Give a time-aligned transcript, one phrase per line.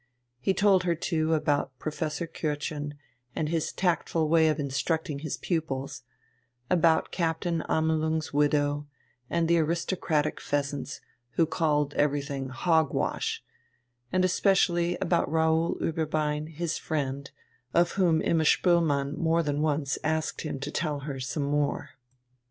[0.39, 2.93] He told her too about Professor Kürtchen
[3.35, 6.01] and his tactful way of instructing his pupils,
[6.71, 8.87] about Captain Amelung's widow,
[9.29, 11.01] and the aristocratic "Pheasants,"
[11.33, 13.43] who called everything "hog wash,"
[14.11, 17.29] and especially about Raoul Ueberbein, his friend,
[17.71, 21.91] of whom Imma Spoelmann more than once asked him to tell her some more.